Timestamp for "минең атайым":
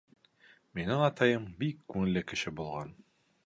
0.79-1.45